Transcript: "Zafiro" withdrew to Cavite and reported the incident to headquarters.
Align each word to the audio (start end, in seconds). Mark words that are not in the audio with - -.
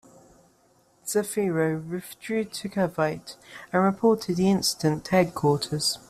"Zafiro" 1.05 1.87
withdrew 1.87 2.45
to 2.45 2.67
Cavite 2.67 3.35
and 3.71 3.83
reported 3.83 4.37
the 4.37 4.49
incident 4.49 5.05
to 5.05 5.11
headquarters. 5.11 5.99